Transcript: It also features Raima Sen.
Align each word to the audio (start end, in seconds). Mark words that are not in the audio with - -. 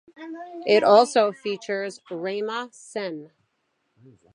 It 0.65 0.83
also 0.83 1.31
features 1.31 1.99
Raima 2.09 2.73
Sen. 2.73 3.29